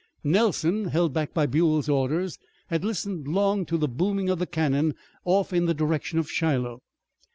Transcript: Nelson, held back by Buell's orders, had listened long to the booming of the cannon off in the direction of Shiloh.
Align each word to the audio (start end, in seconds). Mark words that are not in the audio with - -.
Nelson, 0.23 0.85
held 0.85 1.13
back 1.13 1.31
by 1.31 1.45
Buell's 1.45 1.87
orders, 1.87 2.39
had 2.69 2.83
listened 2.83 3.27
long 3.27 3.67
to 3.67 3.77
the 3.77 3.87
booming 3.87 4.29
of 4.29 4.39
the 4.39 4.47
cannon 4.47 4.95
off 5.25 5.53
in 5.53 5.65
the 5.67 5.75
direction 5.75 6.17
of 6.17 6.27
Shiloh. 6.27 6.81